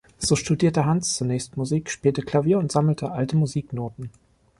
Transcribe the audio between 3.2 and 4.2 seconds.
Musiknoten.